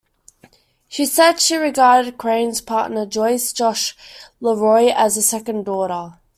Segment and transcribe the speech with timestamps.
[0.87, 3.95] She said she regarded Crane's partner, Joyce "Josh"
[4.41, 6.17] LeRoy, "as a second daughter".